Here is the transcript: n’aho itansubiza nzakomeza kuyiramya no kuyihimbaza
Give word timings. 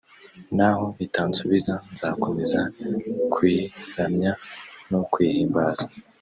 n’aho 0.55 0.85
itansubiza 1.05 1.73
nzakomeza 1.91 2.59
kuyiramya 3.33 4.31
no 4.91 5.01
kuyihimbaza 5.11 5.85